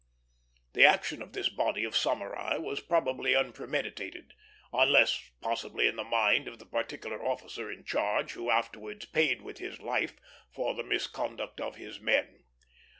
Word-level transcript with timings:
The 0.73 0.83
action 0.83 1.21
of 1.21 1.33
this 1.33 1.49
body 1.49 1.83
of 1.83 1.95
samurai 1.95 2.57
was 2.57 2.79
probably 2.81 3.35
unpremeditated, 3.35 4.33
unless 4.73 5.29
possibly 5.41 5.85
in 5.85 5.95
the 5.95 6.03
mind 6.03 6.47
of 6.47 6.57
the 6.57 6.65
particular 6.65 7.23
officer 7.23 7.69
in 7.71 7.85
charge, 7.85 8.31
who 8.31 8.49
afterwards 8.49 9.05
paid 9.05 9.43
with 9.43 9.59
his 9.59 9.79
life 9.79 10.15
for 10.51 10.73
the 10.73 10.81
misconduct 10.83 11.61
of 11.61 11.75
his 11.75 11.99
men. 11.99 12.45